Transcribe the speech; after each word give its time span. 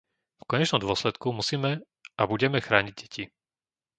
V 0.41 0.45
konečnom 0.51 0.81
dôsledku 0.85 1.27
musíme 1.39 1.71
a 2.17 2.21
budeme 2.31 2.57
chrániť 2.65 2.93
deti. 3.01 3.23